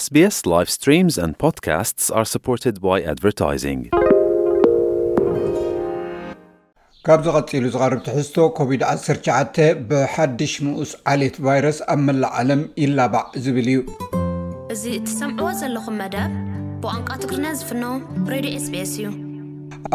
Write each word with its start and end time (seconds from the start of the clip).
ስስ 0.00 0.04
ስስ 0.34 1.18
ፖካት 1.40 2.66
ድቨንግ 2.78 3.80
ካብ 7.06 7.20
ዝቐፂሉ 7.26 7.64
ዝቐርብ 7.74 8.00
ትሕዝቶ 8.06 8.36
ኮቪድ-109 8.58 9.56
ብ1ድሽ 9.88 10.54
ሙኡስ 10.66 10.90
ዓሌየት 11.14 11.36
ቫይረስ 11.46 11.78
ኣብ 11.94 11.98
መላእ 12.08 12.32
ዓለም 12.42 12.62
ይላባዕ 12.82 13.24
ዝብል 13.46 13.68
እዩ 13.72 13.78
እዚ 14.76 14.82
እቲሰምዕዎ 15.00 15.50
ዘለኹም 15.62 15.98
መደብ 16.02 16.30
ብቋንቃ 16.84 17.10
ትጉሪና 17.24 17.48
ዝፍኖ 17.60 17.84
ሬድዮ 18.32 18.54
ss 18.66 18.70
እዩ 19.00 19.06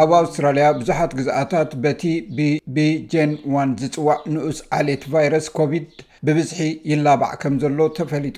ኣብ 0.02 0.12
ኣውስትራልያ 0.22 0.66
ብዙሓት 0.80 1.12
ግዛኣታት 1.20 1.72
በቲ 1.84 2.04
ብ 2.38 2.46
ቢጀን 2.76 3.32
1 3.64 3.74
ዝፅዋዕ 3.84 4.18
ንኡስ 4.34 4.60
ዓሌት 4.78 5.04
ቫይረስ 5.14 5.48
ኮቪድ 5.60 5.86
ብብዝሒ 6.28 6.60
ይላባዕ 6.92 7.32
ከም 7.42 7.56
ዘሎ 7.64 7.80
ተፈሊጡ 7.98 8.38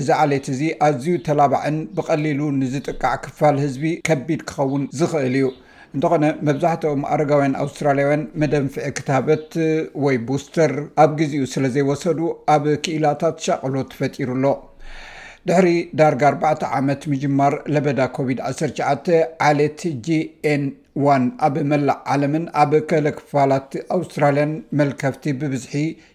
እዚ 0.00 0.08
ዓሌት 0.22 0.46
እዚ 0.52 0.60
ኣዝዩ 0.88 1.14
ተላባዕን 1.28 1.78
ብቀሊሉ 1.98 2.40
ንዝጥቃዕ 2.60 3.14
ክፋል 3.26 3.58
ህዝቢ 3.64 3.84
ከቢድ 4.08 4.42
ክኸውን 4.52 4.84
ዝክእል 5.00 5.34
እዩ 5.40 5.48
እንተኾነ 5.96 6.24
መብዛሕትኦም 6.46 7.00
ኣረጋውያን 7.12 7.54
ኣውስትራልያውያን 7.64 8.22
መደንፍዒ 8.42 8.84
ክታበት 8.98 9.46
ወይ 10.06 10.18
ቡስተር 10.30 10.72
ኣብ 11.04 11.12
ግዜኡ 11.20 11.44
ስለዘይወሰዱ 11.54 12.20
ኣብ 12.56 12.66
ክኢላታት 12.86 13.38
ሻቅሎ 13.46 13.74
ፈጢሩ 14.00 14.28
ኣሎ 14.38 14.46
ድሕሪ 15.48 15.68
ዳርጋ 15.98 16.22
4 16.40 16.64
ዓመት 16.78 17.02
ምጅማር 17.10 17.52
ለበዳ 17.74 18.00
ኮቪድ-19 18.16 19.06
ዓሌት 19.46 19.80
gኤን1 20.06 21.24
ኣብ 21.46 21.54
መላዕ 21.70 21.94
ዓለምን 22.14 22.44
ኣብ 22.62 22.72
ከለ 22.90 23.06
ክፋላት 23.18 23.70
ኣውስትራልያን 23.96 24.52
መልከፍቲ 24.80 25.24
ብብዝሒ 25.40 25.72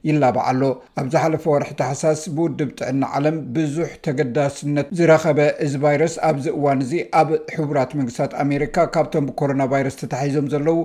ይላባዓሎ 0.09 0.61
ኣብ 1.01 1.07
ዝሓለፈ 1.15 1.43
ወርሒ 1.53 1.71
ተሓሳስ 1.81 2.21
ብውድብ 2.35 2.69
ጥዕና 2.81 3.01
ዓለም 3.19 3.37
ብዙሕ 3.57 3.89
ተገዳስነት 4.07 4.89
ዝረኸበ 4.99 5.39
እዚ 5.65 5.73
ቫይረስ 5.87 6.15
ኣብዚ 6.29 6.45
እዋን 6.57 6.83
እዚ 6.87 6.93
ኣብ 7.21 7.29
ሕቡራት 7.57 7.91
መንግስታት 7.99 8.35
ኣሜሪካ 8.45 8.77
ካብቶም 8.95 9.27
ብኮሮና 9.31 9.65
ቫይረስ 9.75 9.97
ተታሒዞም 10.03 10.49
ዘለው 10.55 10.79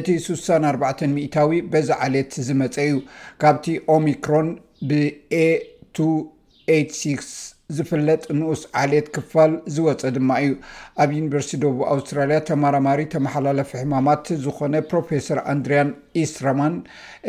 እቲ 0.00 0.08
64 0.32 1.06
ሚታዊ 1.20 1.60
በዚ 1.74 1.90
ዓሌት 2.06 2.34
ዝመፀ 2.50 2.76
እዩ 2.90 3.00
ካብቲ 3.44 3.66
ኦሚክሮን 3.98 4.50
ብ 4.90 5.06
a286 5.46 7.24
ዝፍለጥ 7.76 8.22
ንኡስ 8.38 8.62
ዓልየት 8.82 9.06
ክፋል 9.16 9.52
ዝወፀ 9.74 10.00
ድማ 10.16 10.30
እዩ 10.44 10.50
ኣብ 11.02 11.10
ዩኒቨርስቲ 11.18 11.50
ደቡብ 11.64 11.80
ኣውስትራልያ 11.92 12.38
ተመራማሪ 12.48 13.00
ተመሓላለፊ 13.14 13.70
ሕማማት 13.82 14.24
ዝኾነ 14.44 14.74
ፕሮፌሰር 14.90 15.38
ኣንድርያን 15.52 15.90
ኢስራማን 16.22 16.74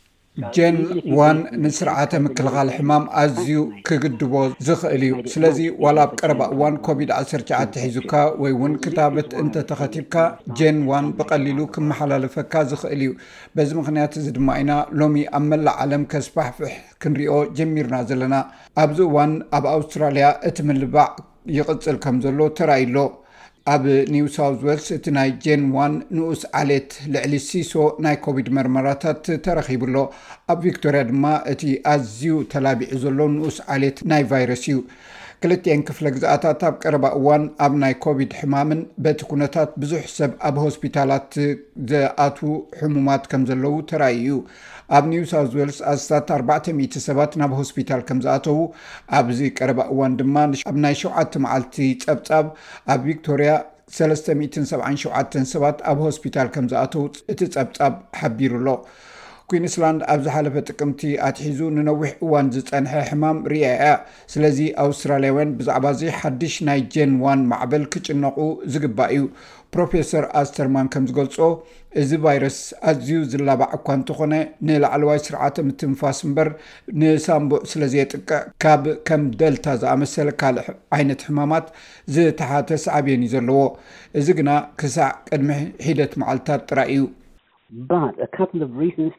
ጀን 0.56 0.76
ዋን 1.18 1.38
ንስርዓተ 1.62 2.12
ምክልኻል 2.26 2.68
ሕማም 2.74 3.02
ኣዝዩ 3.22 3.50
ክግድቦ 3.88 4.34
ዝኽእል 4.66 5.02
እዩ 5.06 5.10
ስለዚ 5.32 5.58
ዋላ 5.84 5.98
ኣብ 6.06 6.12
ቀረባ 6.20 6.42
እዋን 6.54 6.76
ኮቪድ-19 6.86 7.76
ሒዙካ 7.86 8.12
ወይ 8.42 8.52
እውን 8.56 8.74
ክታበት 8.84 9.30
እንተተኸቲልካ 9.42 10.14
ጀን 10.60 10.78
ዋን 10.90 11.08
ብቀሊሉ 11.18 11.58
ክመሓላለፈካ 11.74 12.54
ዝኽእል 12.70 13.02
እዩ 13.06 13.10
በዚ 13.56 13.70
ምክንያት 13.80 14.16
እዚ 14.20 14.26
ድማ 14.38 14.48
ኢና 14.62 14.72
ሎሚ 15.00 15.24
ኣብ 15.38 15.44
መላእ 15.50 15.76
ዓለም 15.84 16.04
ከስፋሕፍሕ 16.14 16.74
ክንሪኦ 17.04 17.36
ጀሚርና 17.58 17.98
ዘለና 18.10 18.36
ኣብዚ 18.84 18.98
እዋን 19.10 19.34
ኣብ 19.58 19.66
ኣውስትራልያ 19.76 20.28
እቲ 20.50 20.58
ምልባዕ 20.70 21.12
ይቕፅል 21.58 21.96
ከም 22.06 22.16
ዘሎ 22.26 22.40
ተራይሎ 22.60 22.96
ኣብ 23.70 23.84
ኒውሳውት 24.12 24.60
ዋልስ 24.66 24.86
እቲ 24.94 25.04
ናይ 25.16 25.28
ጀን1 25.42 25.92
ንኡስ 26.16 26.40
ዓሌት 26.60 26.90
ልዕሊ 27.14 27.32
ሲሶ 27.48 27.72
ናይ 28.04 28.16
ኮቪድ 28.24 28.46
መርመራታት 28.56 29.22
ተረኺቡ 29.44 29.82
ሎ 29.94 30.00
ኣብ 30.52 30.58
ቪክቶርያ 30.64 31.02
ድማ 31.10 31.24
እቲ 31.52 31.62
ኣዝዩ 31.92 32.34
ተላቢዑ 32.54 32.92
ዘሎ 33.04 33.18
ንኡስ 33.34 33.58
ዓሌት 33.74 33.98
ናይ 34.12 34.24
ቫይረስ 34.32 34.64
እዩ 34.70 34.78
ክልትኤን 35.44 35.80
ክፍለ 35.88 36.06
ግዛኣታት 36.16 36.60
ኣብ 36.68 36.74
ቀረባ 36.82 37.04
እዋን 37.18 37.44
ኣብ 37.64 37.72
ናይ 37.82 37.94
ኮቪድ 38.04 38.32
ሕማምን 38.40 38.80
በቲ 39.04 39.20
ኩነታት 39.30 39.70
ብዙሕ 39.82 40.02
ሰብ 40.16 40.32
ኣብ 40.48 40.56
ሆስፒታላት 40.64 41.30
ዝኣት 41.90 42.36
ሕሙማት 42.80 43.24
ከም 43.30 43.42
ዘለው 43.50 43.74
ተራይ 43.90 44.14
እዩ 44.20 44.36
ኣብ 44.96 45.04
ኒውሳት 45.14 45.48
ዌልስ 45.60 45.78
ኣስ 45.92 46.04
400 46.38 47.02
ሰባት 47.08 47.32
ናብ 47.40 47.52
ሆስፒታል 47.60 48.00
ከም 48.10 48.20
ዝኣተው 48.26 48.60
ኣብዚ 49.20 49.40
ቀረባ 49.58 49.80
እዋን 49.94 50.14
ድማ 50.20 50.36
ኣብ 50.72 50.76
ናይ 50.84 50.96
ሸዓተ 51.02 51.32
መዓልቲ 51.46 51.76
ፀብፃብ 52.04 52.48
ኣብ 52.94 53.00
ቪክቶርያ 53.10 53.54
377 54.00 55.42
ሰባት 55.54 55.78
ኣብ 55.92 55.98
ሆስፒታል 56.08 56.50
ከም 56.56 56.68
ዝኣተው 56.74 57.04
እቲ 57.34 57.40
ፀብፃብ 57.56 57.94
ሓቢሩሎ 58.20 58.68
ኩንስላንድ 59.52 60.02
ኣብ 60.12 60.20
ዝሓለፈ 60.26 60.54
ጥቅምቲ 60.70 61.00
ኣትሒዙ 61.28 61.58
ንነዊሕ 61.76 62.10
እዋን 62.24 62.46
ዝፀንሐ 62.54 62.92
ሕማም 63.08 63.38
ርያ 63.52 63.64
እያ 63.76 63.90
ስለዚ 64.32 64.58
ኣውስትራልያውያን 64.84 65.50
ብዛዕባ 65.58 65.86
እዚ 65.96 66.02
ሓድሽ 66.18 66.54
ናይ 66.68 66.80
ጀን 66.94 67.12
ዋን 67.24 67.42
ማዕበል 67.52 67.84
ክጭነቁ 67.92 68.36
ዝግባእ 68.74 69.12
እዩ 69.16 69.24
ፕሮፈሰር 69.74 70.24
ኣስተርማን 70.40 70.88
ከም 70.94 71.04
ዝገልፆ 71.10 71.36
እዚ 72.00 72.10
ቫይረስ 72.24 72.58
ኣዝዩ 72.90 73.14
ዝላባዕ 73.32 73.68
እኳ 73.78 73.86
እንተኾነ 73.98 74.34
ንላዕለዋይ 74.68 75.18
ስርዓተ 75.26 75.56
ምትንፋስ 75.68 76.18
እምበር 76.26 76.48
ንሳምቡዕ 77.02 77.60
ስለዘየጥቅዕ 77.72 78.40
ካብ 78.64 78.84
ከም 79.08 79.22
ደልታ 79.40 79.66
ዝኣመሰለ 79.84 80.28
ካልእ 80.42 80.68
ዓይነት 80.98 81.22
ሕማማት 81.28 81.66
ዝተሓተስዓብየን 82.16 83.24
እዩ 83.28 83.32
ዘለዎ 83.36 83.60
እዚ 84.20 84.28
ግና 84.40 84.50
ክሳዕ 84.82 85.10
ቅድሚ 85.30 85.50
ሒደት 85.88 86.14
መዓልትታት 86.22 86.64
ጥራይ 86.72 86.90
እዩ 86.96 87.02
Uh, 87.72 89.18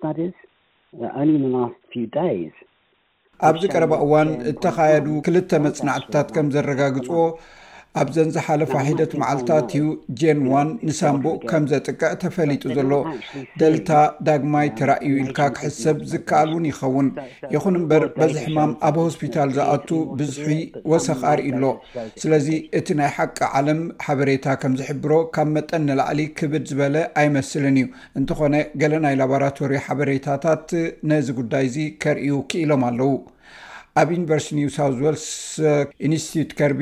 ኣብዚ 3.47 3.63
ቀረባ 3.73 3.93
እዋን 4.03 4.29
እተኻየዱ 4.51 5.05
ክልተ 5.25 5.51
መጽናዕትታት 5.65 6.27
ከም 6.35 6.47
ዘረጋግፅዎ 6.55 7.17
ኣብ 8.01 8.07
ዘንዝሓለፈ 8.13 8.71
ሒደት 8.85 9.11
መዓልታት 9.21 9.67
እዩ 9.77 9.83
ጀን 10.19 10.39
ዋ 10.51 10.61
ንሳምቡ 10.87 11.25
ከም 11.49 11.63
ዘጥቅዕ 11.71 12.09
ተፈሊጡ 12.23 12.63
ዘሎ 12.77 12.91
ደልታ 13.61 13.89
ዳግማይ 14.27 14.67
ተራእዩ 14.79 15.11
ኢልካ 15.23 15.39
ክሕሰብ 15.55 15.97
ዝከኣል 16.11 16.49
እውን 16.55 16.65
ይኸውን 16.71 17.07
ይኹን 17.53 17.75
እምበር 17.79 18.03
በዚ 18.17 18.33
ሕማም 18.45 18.71
ኣብ 18.89 18.97
ሆስፒታል 19.03 19.51
ዝኣቱ 19.57 19.89
ብዙሕ 20.21 20.49
ወሰኪ 20.93 21.21
ኣርእ 21.33 21.47
ኣሎ 21.59 21.65
ስለዚ 22.23 22.47
እቲ 22.81 22.87
ናይ 23.01 23.11
ሓቂ 23.17 23.37
ዓለም 23.61 23.81
ሓበሬታ 24.05 24.45
ከምዝሕብሮ 24.63 25.11
ካብ 25.37 25.49
መጠን 25.57 25.83
ንላዕሊ 25.91 26.21
ክብድ 26.39 26.65
ዝበለ 26.71 26.97
ኣይመስልን 27.23 27.77
እዩ 27.83 27.87
እንትኾነ 28.21 28.55
ገለ 28.83 28.93
ናይ 29.05 29.17
ላቦራቶሪ 29.21 29.75
ሓበሬታታት 29.87 30.67
ነዚ 31.11 31.27
ጉዳይ 31.41 31.65
እዚ 31.71 31.77
ከርእዩ 32.05 32.35
ክኢሎም 32.53 32.83
ኣለው 32.91 33.13
ኣብ 34.01 34.09
ዩኒቨርስቲ 34.19 34.51
ኒውሳ 34.61 34.77
ወልስ 35.07 35.29
ኢኒስቲትት 36.07 36.51
ከርቢ 36.59 36.81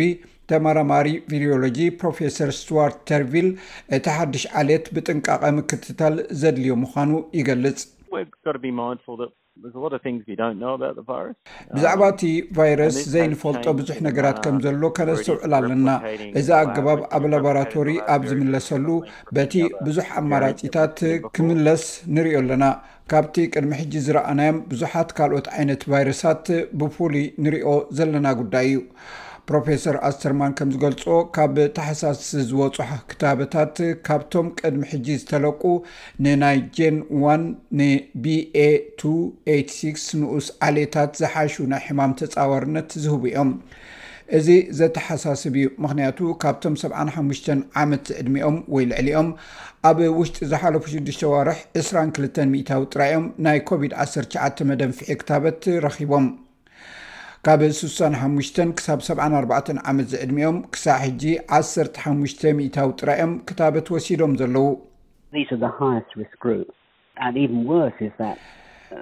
ተመራማሪ 0.50 1.07
ቪድሎጂ 1.31 1.79
ፕሮፈሰር 2.00 2.50
ስትዋርት 2.59 2.97
ተርቪል 3.09 3.50
እቲ 3.97 4.06
ሓድሽ 4.18 4.44
ዓልት 4.62 4.85
ብጥንቃቐ 4.96 5.44
ምክትታል 5.59 6.16
ዘድልዮ 6.41 6.74
ምኳኑ 6.85 7.12
ይገልፅ 7.40 7.79
ብዛዕባ 11.75 12.01
እቲ 12.12 12.22
um, 12.41 12.46
ቫይረስ 12.57 12.97
ዘይንፈልጦ 13.13 13.66
ብዙሕ 13.80 13.96
ነገራት 14.06 14.38
uh, 14.38 14.44
ከም 14.46 14.56
ዘሎ 14.66 14.81
ከነሰውዕል 14.97 15.51
ኣለና 15.57 15.90
እዚ 16.40 16.47
ኣገባብ 16.59 17.01
ኣብ 17.16 17.24
ላቦራቶሪ 17.34 17.90
ኣብ 18.13 18.22
ዝምለሰሉ 18.30 18.88
በቲ 19.38 19.53
ብዙሕ 19.88 20.07
ኣማራፂታት 20.22 20.96
ክምለስ 21.38 21.84
ንርዮ 22.18 22.34
ኣለና 22.41 22.63
ካብቲ 23.13 23.35
ቅድሚ 23.56 23.72
ሕጂ 23.81 23.94
ዝረኣናዮም 24.06 24.59
ብዙሓት 24.72 25.09
ካልኦት 25.18 25.50
ዓይነት 25.57 25.84
ቫይረሳት 25.94 26.46
ብፍሉይ 26.81 27.28
ንርኦ 27.46 27.69
ዘለና 28.00 28.28
ጉዳይ 28.41 28.68
እዩ 28.72 28.78
ፕሮፌሰር 29.50 29.96
ኣስተርማን 30.09 30.53
ከም 30.57 30.69
ዝገልፆ 30.74 31.03
ካብ 31.35 31.56
ተሓሳስ 31.78 32.19
ዝወፁሑ 32.50 32.90
ክታበታት 33.12 33.78
ካብቶም 34.07 34.47
ቅድሚ 34.59 34.81
ሕጂ 34.91 35.07
ዝተለቁ 35.22 35.62
ንናይ 36.25 36.60
ጀን 36.77 36.98
1 37.30 37.48
ን 37.80 37.88
bኤ 38.25 38.60
2 39.06 39.07
86 39.54 40.12
ንኡስ 40.21 40.50
ዓሌታት 40.68 41.13
ዝሓሹ 41.21 41.54
ናይ 41.74 41.81
ሕማም 41.88 42.13
ተፃዋርነት 42.21 42.89
ዝህቡ 43.06 43.21
እዮም 43.31 43.51
እዚ 44.38 44.48
ዘተሓሳስብ 44.80 45.56
እዩ 45.62 45.69
ምክንያቱ 45.86 46.19
ካብቶም 46.44 46.75
75 46.83 47.50
ዓመት 47.81 48.06
ዕድሚኦም 48.21 48.57
ወይ 48.75 48.83
ልዕሊ 48.92 49.10
ኦም 49.21 49.30
ኣብ 49.89 49.98
ውሽጢ 50.19 50.38
ዝሓለፉ 50.51 50.83
6ዱሽ 50.94 51.19
ዋርሕ 51.33 51.60
22 51.81 52.48
ሚታ 52.54 52.69
ውጥራዮም 52.86 53.25
ናይ 53.48 53.60
ኮቪድ-19 53.71 54.63
መደንፍዒ 54.71 55.10
ክታበት 55.24 55.62
ረኪቦም 55.88 56.27
ካብ 57.47 57.61
65ሙሽተ 57.81 58.57
ክሳብ 58.79 58.99
74 59.05 59.69
ዓመት 59.91 60.07
ዘዕድሚኦም 60.11 60.57
ክሳዕ 60.73 60.97
ሕጂ 61.03 61.23
15ሽ 61.59 62.41
ሚታው 62.59 62.89
ጥራዮም 62.99 63.31
ክታበት 63.49 63.88
ወሲዶም 63.93 64.33
ዘለዉሃ 64.41 65.77
ስ 68.17 68.29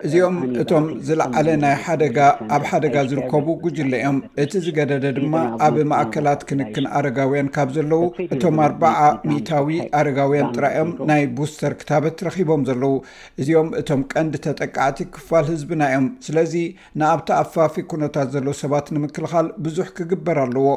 እዚኦም 0.07 0.35
እቶም 0.61 0.85
ዝለዓለ 1.07 1.47
ናይ 1.63 1.75
ሓደጋ 1.85 2.17
ኣብ 2.55 2.63
ሓደጋ 2.71 2.95
ዝርከቡ 3.09 3.47
ጉጅለ 3.63 3.91
እዮም 3.99 4.17
እቲ 4.43 4.51
ዝገደደ 4.65 5.05
ድማ 5.17 5.33
ኣብ 5.65 5.75
ማእከላት 5.91 6.41
ክንክን 6.49 6.85
ኣረጋውያን 6.97 7.49
ካብ 7.55 7.69
ዘለው 7.77 8.03
እቶም 8.35 8.57
ኣር0 8.65 8.91
ሚእታዊ 9.29 9.71
ኣረጋውያን 9.99 10.51
ጥራ 10.55 10.65
ዮም 10.77 10.91
ናይ 11.11 11.23
ቡስተር 11.39 11.73
ክታበት 11.81 12.23
ረኪቦም 12.27 12.63
ዘለዉ 12.69 12.93
እዚኦም 13.41 13.69
እቶም 13.81 14.03
ቀንዲ 14.13 14.33
ተጠቃዕቲ 14.47 15.01
ክፋል 15.15 15.45
ህዝብና 15.53 15.81
እዮም 15.91 16.07
ስለዚ 16.27 16.53
ንኣብቲ 17.01 17.29
ኣፋፊ 17.41 17.75
ኩነታት 17.93 18.29
ዘለዉ 18.35 18.55
ሰባት 18.63 18.87
ንምክልኻል 18.97 19.49
ብዙሕ 19.65 19.89
ክግበር 19.99 20.39
ኣለዎ 20.45 20.67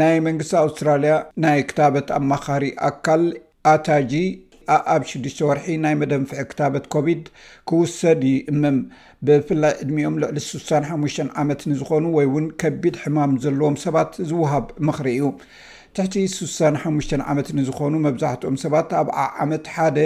ናይ 0.00 0.16
መንግስቲ 0.28 0.52
ኣውስትራልያ 0.64 1.14
ናይ 1.44 1.58
ክታበት 1.70 2.08
ኣማኻሪ 2.20 2.64
ኣካል 2.90 3.24
ኣታጂ 3.72 4.12
ኣብ 4.96 5.02
6 5.10 5.42
ወርሒ 5.48 5.66
ናይ 5.84 5.94
መደንፍዒ 6.00 6.38
ክታበት 6.50 6.84
ኮቪድ 6.94 7.22
ክውሰድ 7.68 8.22
ዩ 8.30 8.34
እምም 8.52 8.76
ብፍላይ 9.26 9.74
ዕድሚኦም 9.82 10.16
ልዕሊ 10.22 10.38
65 10.46 11.22
ዓመት 11.42 11.60
ንዝኮኑ 11.70 12.04
ወይ 12.16 12.26
እውን 12.30 12.46
ከቢድ 12.62 12.96
ሕማም 13.04 13.32
ዘለዎም 13.44 13.76
ሰባት 13.84 14.12
ዝወሃብ 14.30 14.66
ምኽሪ 14.88 15.08
እዩ 15.18 15.26
ትሕቲ 15.96 16.14
65 16.36 17.16
ዓመት 17.32 17.48
ንዝኾኑ 17.60 17.94
መብዛሕትኦም 18.06 18.58
ሰባት 18.64 18.90
ኣብዓ 19.02 19.16
ዓመት 19.44 19.64
ሓደ 19.76 19.96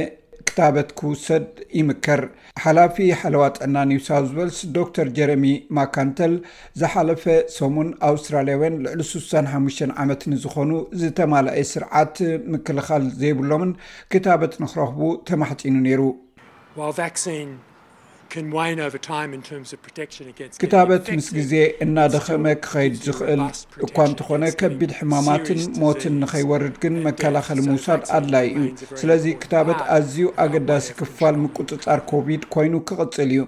ክታበት 0.49 0.89
ክውሰድ 0.99 1.47
ይምከር 1.79 2.21
ሓላፊ 2.65 2.97
ሓለዋ 3.21 3.43
ጥዕና 3.57 3.77
ኒውሳውት 3.91 4.31
ወልስ 4.39 4.59
ዶክር 4.77 5.07
ጀረሚ 5.19 5.45
ማካንተል 5.79 6.35
ዝሓለፈ 6.81 7.25
ሰሙን 7.59 7.89
ኣውስትራልያውያን 8.11 8.81
ልዕሊ 8.87 9.03
65 9.13 9.93
ዓመት 10.05 10.23
ንዝኾኑ 10.33 10.71
ዝተማልኣየ 11.03 11.69
ስርዓት 11.75 12.17
ምክልኻል 12.55 13.07
ዘይብሎምን 13.23 13.73
ክታበት 14.15 14.53
ንክረኽቡ 14.65 15.01
ተማሕፂኑ 15.31 15.77
ነይሩ 15.87 16.03
ክታበት 20.63 21.05
ምስ 21.19 21.27
ግዜ 21.37 21.53
እናደኸመ 21.85 22.45
ክኸይድ 22.65 22.95
ዝኽእል 23.05 23.43
እኳ 23.87 23.97
እንተኾነ 24.11 24.45
ከቢድ 24.61 24.93
ሕማማትን 24.99 25.61
ሞትን 25.83 26.15
ንኸይወርድ 26.23 26.77
ግን 26.85 26.95
መከላኸሊ 27.07 27.61
ምውሳድ 27.69 28.03
ኣድላይ 28.19 28.47
እዩ 28.59 28.65
ስለዚ 29.03 29.25
ክታበት 29.43 29.81
ኣዝዩ 29.97 30.19
ኣገዳሲ 30.45 30.89
ክፋል 31.01 31.37
ምቁፅጣር 31.45 32.03
ኮቪድ 32.13 32.43
ኮይኑ 32.57 32.75
ክቕፅል 32.91 33.31
እዩ 33.37 33.45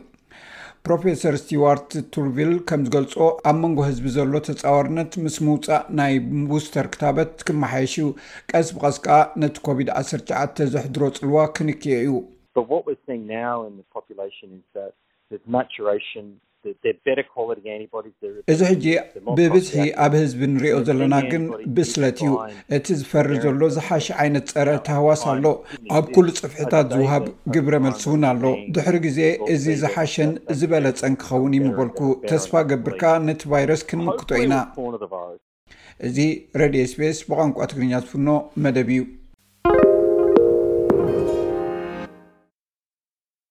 ፕሮፈሰር 0.87 1.35
ስቲዋርት 1.43 1.91
ቱርቪል 2.15 2.53
ከም 2.69 2.81
ዝገልጾ 2.87 3.15
ኣብ 3.51 3.57
መንጎ 3.63 3.79
ህዝቢ 3.89 4.07
ዘሎ 4.17 4.33
ተፃዋርነት 4.47 5.13
ምስ 5.25 5.37
ምውፃእ 5.47 5.85
ናይ 5.99 6.15
ቡስተር 6.53 6.87
ክታበት 6.97 7.33
ክመሓየሽ 7.49 7.95
ቀስ 8.53 8.69
ብቐስ 8.77 8.99
ከ 9.07 9.19
ነቲ 9.43 9.57
ኮቪድ-19 9.69 10.63
ዘሕድሮ 10.75 11.03
ፅልዋ 11.19 11.43
ክንክየ 11.59 11.97
እዩ 12.05 12.13
እዚ 18.53 18.61
ሕጂ 18.71 18.85
ብብዝሒ 19.39 19.83
ኣብ 20.05 20.13
ህዝቢ 20.21 20.41
ንሪዮ 20.53 20.75
ዘለና 20.89 21.15
ግን 21.31 21.45
ብስለት 21.77 22.19
እዩ 22.27 22.33
እቲ 22.77 22.87
ዝፈሪ 23.01 23.31
ዘሎ 23.45 23.63
ዝሓሸ 23.77 24.07
ዓይነት 24.23 24.47
ፀረ 24.55 24.69
ተህዋስ 24.87 25.23
ኣሎ 25.33 25.45
ኣብ 25.99 26.05
ኩሉ 26.15 26.27
ፅፍሕታት 26.43 26.87
ዝውሃብ 26.95 27.25
ግብረ 27.57 27.75
መልሲ 27.87 28.05
እውን 28.11 28.25
ኣሎ 28.31 28.45
ድሕሪ 28.77 28.97
ግዜ 29.07 29.21
እዚ 29.55 29.65
ዝሓሸን 29.83 30.31
ዝበለፀን 30.61 31.15
ክኸውን 31.25 31.57
ይምበልኩ 31.59 32.01
ተስፋ 32.31 32.53
ገብርካ 32.73 33.05
ነቲ 33.29 33.43
ቫይረስ 33.53 33.83
ክንምክቶ 33.91 34.31
ኢና 34.47 34.55
እዚ 36.09 36.19
ሬድዮ 36.63 36.83
ስፔስ 36.95 37.21
ብቋንቋ 37.31 37.57
ትግርኛ 37.71 37.95
ዝፍኖ 38.05 38.29
መደብ 38.67 38.91
እዩ 38.97 39.01